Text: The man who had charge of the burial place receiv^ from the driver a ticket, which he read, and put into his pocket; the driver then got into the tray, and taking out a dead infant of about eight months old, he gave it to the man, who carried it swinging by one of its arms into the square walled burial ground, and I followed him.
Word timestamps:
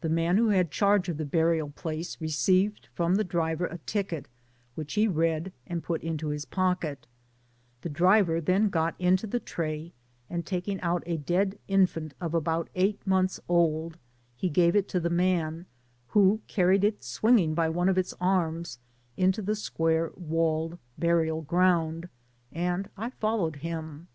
The 0.00 0.08
man 0.08 0.38
who 0.38 0.48
had 0.48 0.72
charge 0.72 1.08
of 1.08 1.18
the 1.18 1.24
burial 1.24 1.70
place 1.70 2.16
receiv^ 2.16 2.72
from 2.94 3.14
the 3.14 3.22
driver 3.22 3.66
a 3.66 3.78
ticket, 3.86 4.26
which 4.74 4.94
he 4.94 5.06
read, 5.06 5.52
and 5.68 5.84
put 5.84 6.02
into 6.02 6.30
his 6.30 6.44
pocket; 6.44 7.06
the 7.82 7.88
driver 7.88 8.40
then 8.40 8.70
got 8.70 9.00
into 9.00 9.24
the 9.24 9.38
tray, 9.38 9.92
and 10.28 10.44
taking 10.44 10.80
out 10.80 11.04
a 11.06 11.16
dead 11.16 11.60
infant 11.68 12.12
of 12.20 12.34
about 12.34 12.70
eight 12.74 13.06
months 13.06 13.38
old, 13.48 13.98
he 14.34 14.48
gave 14.50 14.74
it 14.74 14.88
to 14.88 14.98
the 14.98 15.10
man, 15.10 15.66
who 16.08 16.40
carried 16.48 16.82
it 16.82 17.04
swinging 17.04 17.54
by 17.54 17.68
one 17.68 17.88
of 17.88 17.96
its 17.96 18.14
arms 18.20 18.80
into 19.16 19.40
the 19.40 19.54
square 19.54 20.10
walled 20.16 20.76
burial 20.98 21.40
ground, 21.40 22.08
and 22.50 22.88
I 22.96 23.10
followed 23.10 23.54
him. 23.62 24.08